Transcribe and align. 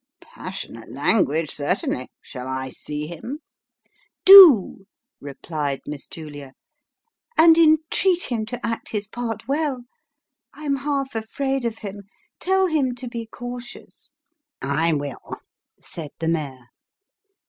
Passionate 0.23 0.91
language, 0.91 1.51
certainly. 1.51 2.09
Shall 2.23 2.47
I 2.47 2.71
see 2.71 3.05
him?"" 3.05 3.37
Do," 4.25 4.87
replied 5.19 5.81
Miss 5.85 6.07
Julia;" 6.07 6.53
and 7.37 7.55
entreat 7.55 8.23
him 8.23 8.47
to 8.47 8.65
act 8.65 8.89
his 8.89 9.05
part 9.07 9.47
well. 9.47 9.83
I 10.55 10.65
am 10.65 10.77
half 10.77 11.13
afraid 11.13 11.65
of 11.65 11.77
him. 11.77 12.05
Tell 12.39 12.65
him 12.65 12.95
to 12.95 13.07
be 13.07 13.27
cautious."" 13.27 14.11
I 14.83 14.91
will," 14.91 15.35
said 15.79 16.09
the 16.17 16.29
mayor. 16.29 16.65